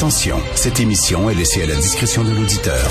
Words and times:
Attention, 0.00 0.40
cette 0.54 0.80
émission 0.80 1.28
est 1.28 1.34
laissée 1.34 1.62
à 1.62 1.66
la 1.66 1.74
discrétion 1.74 2.24
de 2.24 2.30
l'auditeur. 2.30 2.90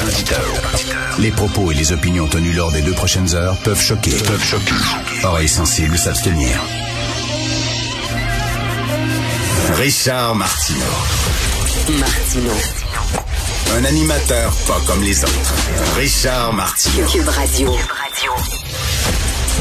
Les 1.18 1.32
propos 1.32 1.72
et 1.72 1.74
les 1.74 1.92
opinions 1.92 2.28
tenues 2.28 2.54
lors 2.54 2.72
des 2.72 2.84
deux 2.84 2.94
prochaines 2.94 3.34
heures 3.34 3.58
peuvent 3.64 3.82
choquer. 3.82 4.12
Peuvent 4.12 4.44
choquer. 4.44 4.76
Oreilles 5.24 5.50
sensibles 5.50 5.98
s'abstenir. 5.98 6.62
Richard 9.74 10.36
Martineau. 10.36 10.86
Martino. 11.98 12.52
Un 13.76 13.86
animateur 13.86 14.54
pas 14.68 14.80
comme 14.86 15.02
les 15.02 15.24
autres. 15.24 15.56
Richard 15.98 16.54
Martineau. 16.54 17.08
Cube 17.08 17.28
Radio. 17.28 17.76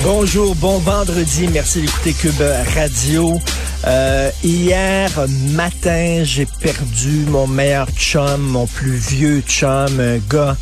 Bonjour, 0.02 0.54
bon 0.54 0.80
vendredi. 0.80 1.48
Merci 1.50 1.80
d'écouter 1.80 2.12
Cube 2.12 2.42
Radio. 2.74 3.40
Euh, 3.86 4.30
hier 4.42 5.10
matin, 5.54 6.22
j'ai 6.24 6.46
perdu 6.46 7.24
mon 7.28 7.46
meilleur 7.46 7.88
chum, 7.90 8.40
mon 8.40 8.66
plus 8.66 8.96
vieux 8.96 9.40
chum, 9.46 10.00
un 10.00 10.18
gars 10.28 10.56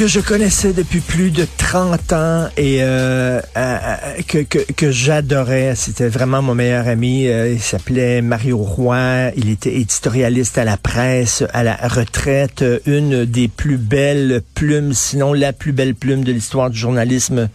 que 0.00 0.06
je 0.06 0.20
connaissais 0.20 0.72
depuis 0.72 1.00
plus 1.00 1.30
de 1.30 1.46
30 1.58 2.12
ans 2.14 2.48
et 2.56 2.78
euh, 2.80 3.38
euh, 3.54 3.96
que, 4.26 4.38
que, 4.38 4.60
que 4.72 4.90
j'adorais. 4.90 5.74
C'était 5.74 6.08
vraiment 6.08 6.40
mon 6.40 6.54
meilleur 6.54 6.88
ami. 6.88 7.28
Euh, 7.28 7.52
il 7.52 7.60
s'appelait 7.60 8.22
Mario 8.22 8.56
Roy. 8.56 9.30
Il 9.36 9.50
était 9.50 9.74
éditorialiste 9.74 10.56
à 10.56 10.64
la 10.64 10.78
presse, 10.78 11.44
à 11.52 11.62
la 11.62 11.76
retraite. 11.76 12.64
Une 12.86 13.26
des 13.26 13.48
plus 13.48 13.76
belles 13.76 14.40
plumes, 14.54 14.94
sinon 14.94 15.34
la 15.34 15.52
plus 15.52 15.72
belle 15.72 15.94
plume 15.94 16.24
de 16.24 16.32
l'histoire 16.32 16.70
du 16.70 16.78
journalisme 16.78 17.50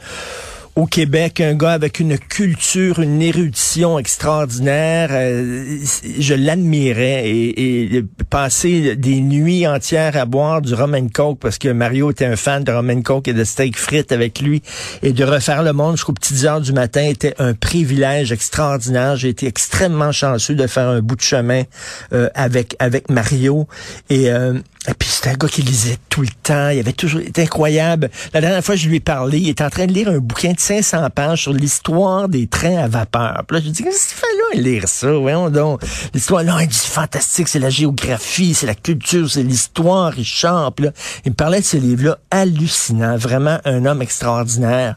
au 0.76 0.88
Québec, 0.88 1.40
un 1.40 1.54
gars 1.54 1.72
avec 1.72 2.02
une 2.02 2.18
culture, 2.18 3.00
une 3.00 3.22
érudition 3.22 3.98
extraordinaire. 3.98 5.10
Euh, 5.12 5.80
je 6.20 6.34
l'admirais 6.34 7.30
et, 7.30 7.96
et 7.96 8.04
passer 8.30 8.98
des 8.98 9.22
nuits 9.22 9.66
entières 9.66 10.18
à 10.18 10.26
boire 10.26 10.62
du 10.62 10.74
rum 10.74 10.94
and 10.94 11.08
coke 11.14 11.40
parce 11.40 11.58
que 11.58 11.70
Mario 11.70 12.12
était 12.12 12.26
un 12.26 12.36
fan 12.36 12.66
de 12.66 12.74
rum 12.74 12.90
and 12.90 13.04
coke 13.04 13.30
et 13.30 13.34
de 13.34 13.46
steak 13.46 13.78
frites 13.78 14.12
avec 14.12 14.42
lui 14.42 14.62
et 15.02 15.14
de 15.14 15.24
refaire 15.24 15.64
le 15.64 15.72
monde 15.72 15.96
jusqu'aux 15.96 16.14
petites 16.14 16.44
heures 16.44 16.60
du 16.60 16.74
matin 16.74 17.04
était 17.04 17.36
un 17.40 17.54
privilège 17.54 18.34
extraordinaire. 18.34 19.16
J'ai 19.16 19.30
été 19.30 19.48
extrêmement 19.48 20.12
chanceux 20.12 20.56
de 20.56 20.68
faire 20.68 20.90
un 20.90 21.02
bout 21.02 21.16
de 21.16 21.22
chemin 21.22 21.64
euh, 22.12 22.30
avec 22.36 22.76
avec 22.80 23.10
Mario 23.10 23.68
et 24.10 24.30
euh, 24.30 24.60
et 24.88 24.94
puis 24.94 25.10
c'était 25.10 25.30
un 25.30 25.34
gars 25.34 25.48
qui 25.48 25.62
lisait 25.62 25.98
tout 26.10 26.22
le 26.22 26.28
temps. 26.44 26.70
Il 26.70 26.80
avait 26.80 26.94
toujours, 26.94 27.22
été 27.22 27.42
incroyable. 27.42 28.10
La 28.34 28.42
dernière 28.42 28.64
fois 28.64 28.76
que 28.76 28.82
je 28.82 28.88
lui 28.88 28.98
ai 28.98 29.00
parlé, 29.00 29.40
il 29.40 29.50
était 29.50 29.64
en 29.64 29.70
train 29.70 29.88
de 29.88 29.94
lire 29.94 30.10
un 30.10 30.20
bouquin 30.20 30.54
de 30.54 30.60
500 30.66 31.12
pages 31.12 31.44
sur 31.44 31.54
l'histoire 31.54 32.28
des 32.28 32.48
trains 32.48 32.78
à 32.78 32.88
vapeur. 32.88 33.44
Là, 33.48 33.60
je 33.64 33.70
dit, 33.70 33.84
qu'est-ce 33.84 34.08
qu'il 34.08 34.18
fait 34.18 34.62
lire 34.62 34.88
ça? 34.88 35.12
Voyons 35.12 35.52
donc. 35.52 35.82
L'histoire, 36.12 36.42
là, 36.42 36.58
il 36.60 36.68
dit, 36.68 36.76
fantastique, 36.76 37.48
c'est 37.48 37.60
la 37.60 37.70
géographie, 37.70 38.56
c'est 38.56 38.66
la 38.66 38.74
culture, 38.74 39.30
c'est 39.30 39.44
l'histoire, 39.44 40.12
Richard. 40.12 40.74
Puis 40.74 40.86
là, 40.86 40.92
il 41.24 41.32
me 41.32 41.36
parlait 41.36 41.60
de 41.60 41.66
ce 41.66 41.78
livre-là 41.78 42.18
hallucinant. 42.32 43.16
Vraiment 43.16 43.60
un 43.64 43.86
homme 43.86 44.02
extraordinaire. 44.02 44.96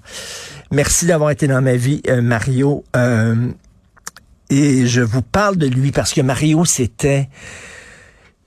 Merci 0.71 1.05
d'avoir 1.05 1.31
été 1.31 1.47
dans 1.47 1.61
ma 1.61 1.77
vie, 1.77 2.01
euh, 2.09 2.23
Mario. 2.23 2.85
Euh, 2.97 3.35
et 4.49 4.87
je 4.87 5.03
vous 5.03 5.23
parle 5.23 5.57
de 5.57 5.67
lui 5.67 5.93
parce 5.93 6.15
que 6.15 6.23
Mario, 6.23 6.65
c'était 6.65 7.29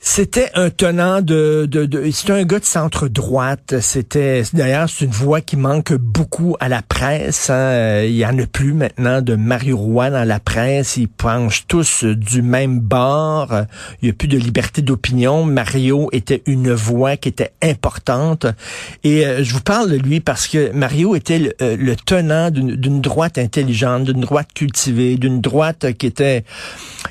c'était 0.03 0.49
un 0.55 0.71
tenant 0.71 1.21
de, 1.21 1.67
de, 1.69 1.85
de 1.85 2.09
c'était 2.09 2.33
un 2.33 2.43
gars 2.43 2.57
de 2.57 2.65
centre 2.65 3.07
droite. 3.07 3.75
C'était 3.81 4.41
d'ailleurs 4.51 4.89
c'est 4.89 5.05
une 5.05 5.11
voix 5.11 5.41
qui 5.41 5.57
manque 5.57 5.93
beaucoup 5.93 6.57
à 6.59 6.69
la 6.69 6.81
presse. 6.81 7.51
hein. 7.51 8.01
Il 8.03 8.15
y 8.15 8.25
en 8.25 8.37
a 8.39 8.47
plus 8.47 8.73
maintenant 8.73 9.21
de 9.21 9.35
Mario 9.35 9.77
Roy 9.77 10.09
dans 10.09 10.23
la 10.23 10.39
presse. 10.39 10.97
Ils 10.97 11.07
penchent 11.07 11.65
tous 11.67 12.03
du 12.03 12.41
même 12.41 12.79
bord. 12.79 13.53
Il 14.01 14.07
y 14.07 14.09
a 14.09 14.13
plus 14.13 14.27
de 14.27 14.39
liberté 14.39 14.81
d'opinion. 14.81 15.45
Mario 15.45 16.09
était 16.13 16.41
une 16.47 16.73
voix 16.73 17.15
qui 17.15 17.29
était 17.29 17.51
importante. 17.61 18.47
Et 19.03 19.23
euh, 19.25 19.43
je 19.43 19.53
vous 19.53 19.61
parle 19.61 19.91
de 19.91 19.97
lui 19.97 20.19
parce 20.19 20.47
que 20.47 20.71
Mario 20.71 21.15
était 21.15 21.37
le, 21.37 21.53
euh, 21.61 21.77
le 21.77 21.95
tenant 21.95 22.49
d'une 22.49 23.01
droite 23.01 23.37
intelligente, 23.37 24.05
d'une 24.05 24.21
droite 24.21 24.49
cultivée, 24.55 25.17
d'une 25.17 25.41
droite 25.41 25.93
qui 25.99 26.07
était 26.07 26.43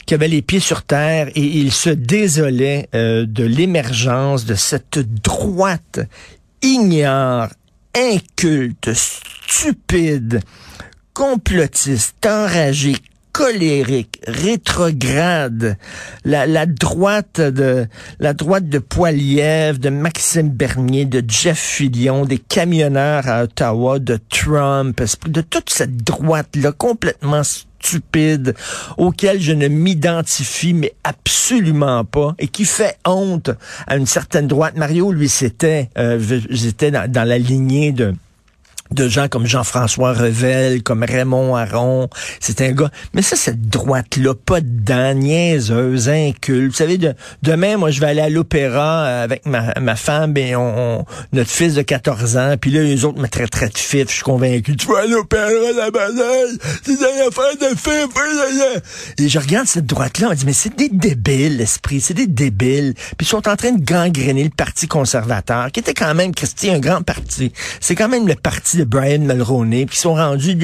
qui 0.07 0.15
avait 0.15 0.29
les 0.29 0.43
pieds 0.43 0.61
sur 0.61 0.83
terre 0.83 1.29
et 1.37 1.41
il 1.43 1.71
se 1.71 1.91
désolait 1.91 2.80
euh, 2.95 3.27
de 3.27 3.45
l'émergence 3.45 4.45
de 4.45 4.55
cette 4.55 4.99
droite 4.99 6.01
ignore, 6.63 7.49
inculte, 7.95 8.91
stupide, 8.93 10.41
complotiste, 11.15 12.25
enragée, 12.27 12.97
colérique, 13.33 14.21
rétrograde, 14.27 15.77
la, 16.25 16.67
droite 16.67 17.41
de 17.41 17.87
la 18.19 18.35
droite 18.35 18.69
de 18.69 18.79
Poiliev, 18.79 19.79
de 19.79 19.89
Maxime 19.89 20.51
Bernier, 20.51 21.05
de 21.05 21.23
Jeff 21.27 21.59
Fillion, 21.59 22.25
des 22.25 22.39
camionneurs 22.39 23.29
à 23.29 23.45
Ottawa, 23.45 23.99
de 23.99 24.19
Trump, 24.29 25.01
de 25.27 25.41
toute 25.41 25.71
cette 25.71 25.97
droite-là 25.99 26.73
complètement 26.73 27.43
stupide, 27.43 27.70
auquel 28.97 29.41
je 29.41 29.53
ne 29.53 29.69
m'identifie 29.69 30.75
mais 30.75 30.93
absolument 31.05 32.05
pas 32.05 32.35
et 32.39 32.49
qui 32.49 32.65
fait 32.65 32.97
honte 33.07 33.51
à 33.87 33.97
une 33.97 34.07
certaine 34.07 34.47
droite. 34.47 34.77
Mario, 34.77 35.13
lui, 35.13 35.29
c'était, 35.29 35.91
euh, 35.99 36.41
j'étais 36.51 36.91
dans, 36.91 37.11
dans 37.11 37.25
la 37.25 37.39
lignée 37.39 37.93
de 37.93 38.15
de 38.93 39.09
gens 39.09 39.29
comme 39.29 39.47
Jean-François 39.47 40.13
Revel, 40.13 40.83
comme 40.83 41.05
Raymond 41.05 41.57
Aron. 41.57 42.09
C'est 42.41 42.61
un 42.61 42.73
gars. 42.73 42.91
Mais 43.15 43.23
ça, 43.23 43.37
cette 43.37 43.69
droite-là, 43.69 44.35
pas 44.35 44.61
dedans, 44.61 45.15
niaiseuse, 45.15 46.09
inculte. 46.09 46.71
Vous 46.73 46.77
savez, 46.77 46.99
de, 46.99 47.15
demain, 47.43 47.77
moi, 47.77 47.91
je 47.91 48.01
vais 48.01 48.07
aller 48.07 48.21
à 48.21 48.29
l'opéra 48.29 49.23
avec 49.23 49.47
ma, 49.47 49.73
ma 49.81 49.97
femme 49.97 50.37
et 50.37 50.57
on, 50.57 51.05
notre 51.33 51.51
fils 51.51 51.75
de 51.75 51.83
14 51.83 52.37
ans. 52.37 52.55
Puis 52.61 52.71
là, 52.71 52.83
les 52.83 53.05
autres 53.05 53.21
me 53.21 53.29
traiteraient 53.29 53.69
de 53.69 53.79
fif. 53.79 54.09
Je 54.09 54.15
suis 54.15 54.23
convaincu. 54.23 54.77
Tu 54.77 54.87
vas 54.87 55.01
à 55.01 55.07
l'opéra, 55.07 55.49
la 55.77 55.91
banaille. 55.91 56.59
C'est 56.83 56.93
une 56.93 57.29
affaire 57.29 57.57
de 57.61 57.77
fif. 57.77 58.07
Et 59.19 59.29
je 59.29 59.39
regarde 59.39 59.67
cette 59.67 59.87
droite-là. 59.87 60.29
On 60.31 60.35
dit, 60.35 60.47
mais 60.47 60.53
c'est 60.53 60.77
des 60.77 60.89
débiles, 60.89 61.59
l'esprit. 61.59 62.01
C'est 62.01 62.15
des 62.15 62.27
débiles. 62.27 62.95
Puis 62.95 63.27
ils 63.27 63.27
sont 63.27 63.49
en 63.49 63.57
train 63.57 63.73
de 63.73 63.83
gangréner 63.83 64.45
le 64.45 64.51
Parti 64.51 64.89
conservateur, 64.89 65.71
qui 65.73 65.81
était 65.81 65.95
quand 65.95 66.15
même, 66.15 66.35
Christy, 66.35 66.71
un 66.71 66.81
grand 66.81 67.03
parti. 67.03 67.53
C'est 67.81 67.95
quand 67.95 68.09
même 68.09 68.29
le 68.29 68.35
parti 68.35 68.80
de 68.81 68.85
Brian 68.85 69.19
Mulroney, 69.19 69.85
qui 69.85 69.99
sont 69.99 70.15
rendus 70.15 70.59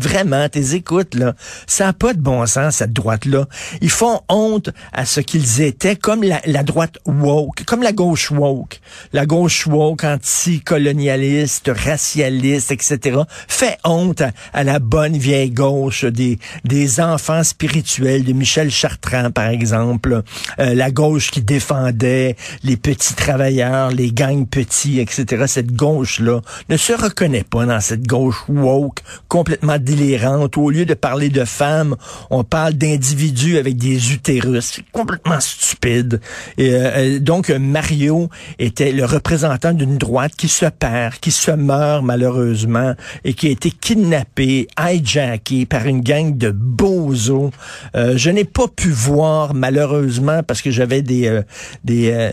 vraiment, 0.00 0.48
tes 0.48 0.74
écoutes, 0.74 1.14
là. 1.14 1.34
Ça 1.66 1.84
n'a 1.84 1.92
pas 1.92 2.14
de 2.14 2.20
bon 2.20 2.46
sens, 2.46 2.76
cette 2.76 2.94
droite-là. 2.94 3.46
Ils 3.82 3.90
font 3.90 4.22
honte 4.30 4.70
à 4.94 5.04
ce 5.04 5.20
qu'ils 5.20 5.60
étaient, 5.60 5.96
comme 5.96 6.22
la, 6.22 6.40
la, 6.46 6.62
droite 6.62 6.96
woke, 7.04 7.64
comme 7.66 7.82
la 7.82 7.92
gauche 7.92 8.30
woke. 8.30 8.80
La 9.12 9.26
gauche 9.26 9.66
woke, 9.66 10.04
anticolonialiste, 10.04 11.70
racialiste, 11.74 12.70
etc. 12.70 13.20
fait 13.48 13.76
honte 13.84 14.22
à, 14.54 14.64
la 14.64 14.78
bonne 14.78 15.18
vieille 15.18 15.50
gauche 15.50 16.06
des, 16.06 16.38
des 16.64 17.00
enfants 17.00 17.44
spirituels 17.44 18.24
de 18.24 18.32
Michel 18.32 18.70
Chartrand, 18.70 19.30
par 19.30 19.48
exemple. 19.48 20.22
Euh, 20.58 20.74
la 20.74 20.90
gauche 20.90 21.30
qui 21.30 21.42
défendait 21.42 22.36
les 22.62 22.78
petits 22.78 23.14
travailleurs, 23.14 23.90
les 23.90 24.10
gangs 24.10 24.46
petits, 24.46 25.00
etc. 25.00 25.44
Cette 25.46 25.72
gauche-là 25.72 26.40
ne 26.70 26.76
se 26.78 26.94
reconnaît 26.94 27.25
pas 27.48 27.66
dans 27.66 27.80
cette 27.80 28.06
gauche 28.06 28.44
woke 28.48 29.02
complètement 29.28 29.78
délirante. 29.78 30.56
Au 30.56 30.70
lieu 30.70 30.84
de 30.84 30.94
parler 30.94 31.28
de 31.28 31.44
femmes, 31.44 31.96
on 32.30 32.44
parle 32.44 32.74
d'individus 32.74 33.58
avec 33.58 33.76
des 33.76 34.12
utérus. 34.12 34.72
C'est 34.76 34.84
complètement 34.92 35.40
stupide. 35.40 36.20
Et, 36.58 36.72
euh, 36.72 36.90
euh, 36.96 37.18
donc, 37.18 37.50
Mario 37.50 38.28
était 38.58 38.92
le 38.92 39.04
représentant 39.04 39.72
d'une 39.72 39.98
droite 39.98 40.32
qui 40.36 40.48
se 40.48 40.66
perd, 40.66 41.14
qui 41.14 41.30
se 41.30 41.50
meurt 41.50 42.04
malheureusement 42.04 42.94
et 43.24 43.34
qui 43.34 43.48
a 43.48 43.50
été 43.50 43.70
kidnappé, 43.70 44.68
hijacké 44.78 45.66
par 45.66 45.86
une 45.86 46.00
gang 46.00 46.36
de 46.36 46.50
bozos. 46.50 47.50
Euh, 47.94 48.16
je 48.16 48.30
n'ai 48.30 48.44
pas 48.44 48.68
pu 48.68 48.90
voir 48.90 49.54
malheureusement 49.54 50.42
parce 50.42 50.62
que 50.62 50.70
j'avais 50.70 51.02
des 51.02 51.40
des 51.84 52.30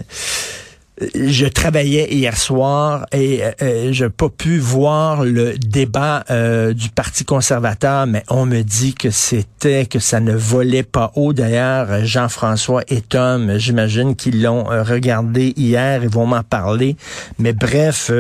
je 1.00 1.46
travaillais 1.46 2.14
hier 2.14 2.38
soir 2.38 3.06
et 3.12 3.42
euh, 3.62 3.92
je 3.92 4.06
n'ai 4.06 4.10
pas 4.10 4.30
pu 4.30 4.60
voir 4.60 5.24
le 5.24 5.58
débat 5.58 6.24
euh, 6.30 6.74
du 6.74 6.90
Parti 6.90 7.26
conservateur, 7.26 8.06
mais 8.06 8.24
on 8.30 8.46
me 8.46 8.62
dit 8.62 8.94
que 8.94 9.10
c'était, 9.10 9.86
que 9.86 10.00
ça 10.00 10.20
ne 10.20 10.34
volait 10.34 10.84
pas 10.84 11.12
haut. 11.16 11.34
D'ailleurs, 11.34 12.06
Jean-François 12.06 12.84
et 12.90 13.02
Tom, 13.02 13.58
j'imagine 13.58 14.16
qu'ils 14.16 14.42
l'ont 14.44 14.72
euh, 14.72 14.84
regardé 14.84 15.54
hier, 15.58 16.04
ils 16.04 16.10
vont 16.10 16.28
m'en 16.28 16.44
parler. 16.44 16.96
Mais 17.40 17.54
bref... 17.54 18.12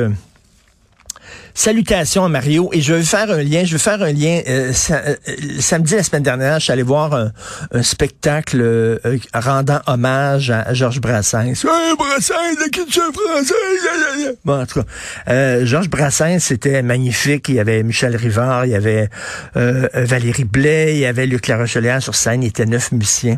Salutations 1.56 2.26
à 2.26 2.30
Mario. 2.30 2.70
Et 2.74 2.82
je 2.82 2.94
vais 2.94 3.04
faire 3.04 3.30
un 3.30 3.44
lien. 3.44 3.64
Je 3.64 3.74
vais 3.74 3.80
faire 3.80 4.02
un 4.02 4.12
lien. 4.12 4.42
Euh, 4.48 4.74
euh, 4.90 5.16
samedi 5.60 5.96
la 5.96 6.04
semaine 6.04 6.24
dernière, 6.24 6.60
je 6.60 6.66
suis 6.66 6.74
allé 6.74 6.84
voir 6.84 7.14
un, 7.14 7.84
spectacle 7.84 8.60
euh, 8.62 8.98
rendant 9.34 9.80
hommage 9.86 10.50
à 10.50 10.74
Georges 10.74 11.00
Brassens. 11.00 11.64
Hey, 11.64 11.96
Brassens, 11.98 12.60
la 12.60 12.70
culture 12.70 13.12
française. 13.14 14.38
Bon, 14.44 14.62
en 14.62 14.66
tout 14.66 14.82
cas, 14.82 15.66
Georges 15.66 15.90
Brassens, 15.90 16.40
c'était 16.40 16.82
magnifique. 16.82 17.50
Il 17.50 17.56
y 17.56 17.60
avait 17.60 17.84
Michel 17.84 18.16
Rivard, 18.16 18.66
il 18.66 18.72
y 18.72 18.76
avait 18.76 19.10
Valérie 19.56 20.46
Blais, 20.46 20.96
il 20.96 21.00
y 21.00 21.06
avait 21.06 21.28
Luc 21.28 21.48
Larochelière 21.48 22.02
sur 22.02 22.16
scène. 22.16 22.44
Il 22.44 22.48
était 22.48 22.66
neuf 22.66 22.92
musiciens. 22.92 23.38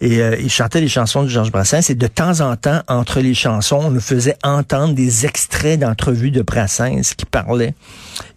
Et 0.00 0.18
il 0.18 0.50
chantait 0.50 0.80
les 0.80 0.88
chansons 0.88 1.22
de 1.22 1.28
Georges 1.28 1.52
Brassens. 1.52 1.90
Et 1.90 1.94
de 1.94 2.06
temps 2.06 2.40
en 2.40 2.56
temps, 2.56 2.82
entre 2.88 3.20
les 3.20 3.34
chansons, 3.34 3.80
on 3.84 3.90
nous 3.90 4.00
faisait 4.00 4.36
entendre 4.42 4.94
des 4.94 5.26
extraits 5.26 5.78
d'entrevues 5.78 6.30
de 6.30 6.42
Brassens 6.42 7.14
qui 7.16 7.24
parlaient 7.26 7.51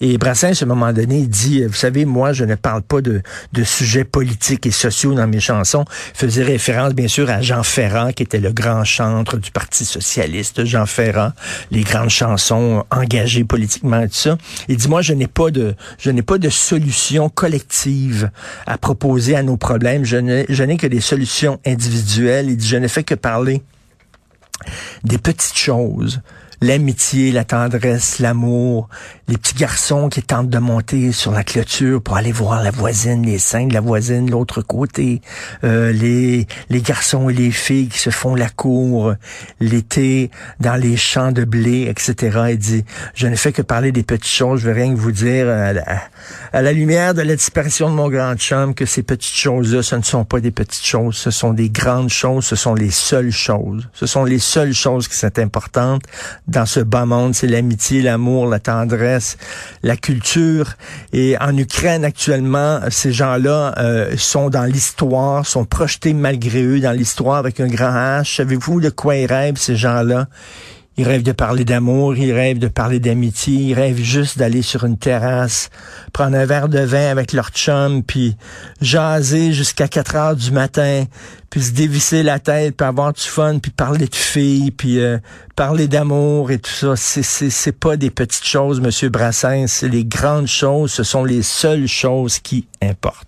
et 0.02 0.18
Brassens, 0.18 0.62
à 0.62 0.66
un 0.66 0.68
moment 0.68 0.92
donné, 0.94 1.20
il 1.20 1.30
dit, 1.30 1.64
vous 1.64 1.74
savez, 1.74 2.06
moi, 2.06 2.34
je 2.34 2.44
ne 2.44 2.56
parle 2.56 2.82
pas 2.82 3.02
de, 3.02 3.22
de 3.54 3.64
sujets 3.64 4.04
politiques 4.04 4.66
et 4.66 4.72
sociaux 4.72 5.14
dans 5.14 5.28
mes 5.28 5.40
chansons. 5.40 5.86
Il 6.14 6.18
faisait 6.18 6.44
référence, 6.44 6.94
bien 6.94 7.08
sûr, 7.08 7.30
à 7.30 7.42
Jean 7.42 7.64
Ferrand, 7.64 8.12
qui 8.12 8.24
était 8.24 8.40
le 8.40 8.52
grand 8.52 8.84
chantre 8.84 9.38
du 9.38 9.52
Parti 9.52 9.86
socialiste, 9.86 10.66
Jean 10.66 10.86
Ferrand, 10.86 11.32
les 11.72 11.82
grandes 11.82 12.10
chansons 12.10 12.84
engagées 12.92 13.44
politiquement 13.44 14.02
et 14.02 14.10
tout 14.10 14.16
ça. 14.16 14.38
Il 14.68 14.78
dit, 14.78 14.88
moi, 14.88 15.02
je 15.02 15.14
n'ai 15.14 15.28
pas 15.28 15.52
de, 15.52 15.76
je 15.98 16.12
n'ai 16.12 16.24
pas 16.24 16.38
de 16.38 16.50
solution 16.50 17.30
collective 17.30 18.30
à 18.66 18.78
proposer 18.78 19.36
à 19.36 19.44
nos 19.44 19.58
problèmes. 19.58 20.06
Je 20.06 20.18
n'ai, 20.18 20.46
je 20.50 20.64
n'ai 20.64 20.78
que 20.78 20.88
des 20.88 21.02
solutions 21.02 21.60
individuelles. 21.66 22.50
Il 22.50 22.58
dit, 22.58 22.68
je 22.68 22.78
ne 22.78 22.88
fais 22.88 23.04
que 23.04 23.16
parler 23.16 23.62
des 25.04 25.18
petites 25.18 25.58
choses 25.58 26.22
l'amitié, 26.62 27.32
la 27.32 27.44
tendresse, 27.44 28.20
l'amour, 28.20 28.90
les 29.28 29.38
petits 29.38 29.56
garçons 29.56 30.10
qui 30.10 30.22
tentent 30.22 30.50
de 30.50 30.60
monter 30.60 31.12
sur 31.12 31.32
la 31.32 31.44
clôture 31.44 32.02
pour 32.02 32.18
aller 32.18 32.32
voir 32.32 32.64
la 32.64 32.72
voisine, 32.72 33.26
les 33.26 33.40
seins 33.40 33.68
de 33.68 33.74
la 33.74 33.82
voisine, 33.82 34.30
l'autre 34.30 34.62
côté, 34.62 35.22
euh, 35.64 35.92
les, 35.92 36.48
les 36.70 36.82
garçons 36.82 37.30
et 37.30 37.34
les 37.34 37.52
filles 37.52 37.88
qui 37.90 38.00
se 38.00 38.10
font 38.10 38.36
la 38.36 38.50
cour 38.50 39.14
l'été 39.60 40.32
dans 40.60 40.76
les 40.76 40.98
champs 40.98 41.32
de 41.32 41.44
blé, 41.44 41.88
etc. 41.90 42.48
Il 42.52 42.58
dit, 42.58 42.86
je 43.14 43.28
ne 43.28 43.36
fais 43.36 43.52
que 43.52 43.62
parler 43.62 43.92
des 43.92 44.04
petites 44.04 44.28
choses, 44.28 44.62
je 44.62 44.68
veux 44.68 44.74
rien 44.74 44.94
que 44.94 45.00
vous 45.00 45.12
dire 45.12 45.48
à 45.48 45.74
la, 45.74 45.84
à 46.54 46.62
la 46.62 46.72
lumière 46.72 47.14
de 47.14 47.22
la 47.22 47.36
disparition 47.36 47.90
de 47.90 47.96
mon 47.96 48.10
grand 48.10 48.36
chum 48.36 48.74
que 48.74 48.86
ces 48.86 49.04
petites 49.04 49.36
choses-là, 49.36 49.84
ce 49.84 49.96
ne 49.96 50.04
sont 50.04 50.26
pas 50.26 50.40
des 50.40 50.52
petites 50.52 50.86
choses, 50.86 51.16
ce 51.16 51.32
sont 51.32 51.54
des 51.54 51.70
grandes 51.70 52.10
choses, 52.10 52.46
ce 52.46 52.56
sont 52.56 52.74
les 52.74 52.92
seules 52.92 53.32
choses. 53.32 53.88
Ce 53.94 54.06
sont 54.06 54.24
les 54.24 54.40
seules 54.40 54.74
choses 54.74 55.08
qui 55.08 55.16
sont 55.16 55.40
importantes 55.40 56.04
dans 56.48 56.66
ce 56.66 56.80
bas 56.80 57.06
monde, 57.06 57.34
c'est 57.34 57.48
l'amitié, 57.48 58.02
l'amour, 58.02 58.48
la 58.48 58.60
tendresse, 58.60 59.38
la 59.84 59.98
culture. 59.98 60.74
Et 61.12 61.38
en 61.40 61.58
Ukraine 61.58 62.06
actuellement, 62.06 62.80
ces 62.90 63.12
gens-là 63.12 63.74
euh, 63.78 64.16
sont 64.18 64.50
dans 64.50 64.66
l'histoire, 64.66 65.46
sont 65.46 65.66
projetés 65.66 66.14
malgré 66.14 66.64
eux 66.64 66.80
dans 66.80 66.92
l'histoire 66.92 67.38
avec 67.38 67.60
un 67.60 67.68
grand 67.68 67.94
H. 67.94 68.36
Savez-vous 68.36 68.80
de 68.80 68.90
quoi 68.90 69.16
ils 69.16 69.26
rêvent, 69.26 69.58
ces 69.58 69.76
gens-là? 69.76 70.28
Ils 70.98 71.06
rêvent 71.06 71.24
de 71.24 71.34
parler 71.34 71.66
d'amour, 71.66 72.16
ils 72.16 72.32
rêvent 72.32 72.60
de 72.60 72.70
parler 72.70 73.00
d'amitié, 73.00 73.56
ils 73.56 73.74
rêvent 73.74 74.02
juste 74.02 74.38
d'aller 74.38 74.62
sur 74.62 74.86
une 74.86 74.98
terrasse, 74.98 75.70
prendre 76.14 76.38
un 76.38 76.46
verre 76.46 76.70
de 76.70 76.80
vin 76.80 77.10
avec 77.10 77.34
leur 77.34 77.50
chum, 77.50 78.02
puis 78.02 78.38
jaser 78.80 79.52
jusqu'à 79.52 79.90
4 79.90 80.16
heures 80.16 80.36
du 80.38 80.52
matin, 80.52 81.04
puis 81.50 81.62
se 81.62 81.72
dévisser 81.72 82.24
la 82.24 82.40
tête, 82.40 82.78
puis 82.78 82.88
avoir 82.88 83.12
du 83.12 83.22
fun, 83.22 83.60
puis 83.60 83.72
parler 83.72 84.08
de 84.08 84.16
filles, 84.16 84.72
puis 84.72 85.00
euh, 85.00 85.18
parler 85.58 85.90
d'amour 85.90 86.52
et 86.52 86.60
tout 86.60 86.72
ça. 86.72 86.96
C'est, 86.96 87.24
c'est, 87.24 87.72
pas 87.74 87.98
des 87.98 88.10
petites 88.10 88.46
choses, 88.46 88.80
Monsieur 88.80 89.10
Brassens, 89.10 89.68
c'est 89.68 89.90
les 89.90 90.06
grandes 90.06 90.48
choses, 90.48 90.94
ce 90.94 91.04
sont 91.04 91.26
les 91.26 91.42
seules 91.42 91.88
choses 91.88 92.40
qui 92.40 92.68
importent. 92.82 93.28